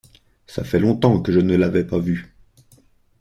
Ça 0.47 0.63
fait 0.63 0.79
longtemps 0.79 1.21
que 1.21 1.31
je 1.31 1.39
ne 1.39 1.55
l’avais 1.55 1.83
pas 1.85 1.99
vue. 1.99 2.35